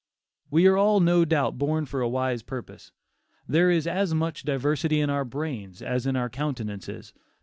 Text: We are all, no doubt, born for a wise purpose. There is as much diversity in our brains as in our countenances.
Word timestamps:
We 0.49 0.65
are 0.65 0.77
all, 0.77 0.99
no 0.99 1.25
doubt, 1.25 1.59
born 1.59 1.85
for 1.85 2.01
a 2.01 2.09
wise 2.09 2.41
purpose. 2.41 2.91
There 3.47 3.69
is 3.69 3.85
as 3.85 4.15
much 4.15 4.41
diversity 4.41 4.99
in 4.99 5.11
our 5.11 5.23
brains 5.23 5.79
as 5.79 6.07
in 6.07 6.15
our 6.15 6.27
countenances. 6.27 7.13